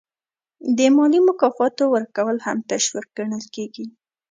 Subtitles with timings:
[0.77, 3.85] د مالي مکافاتو ورکول هم تشویق ګڼل کیږي.